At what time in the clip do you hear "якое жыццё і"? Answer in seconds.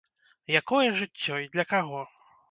0.59-1.45